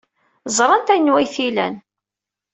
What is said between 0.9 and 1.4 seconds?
anwa ay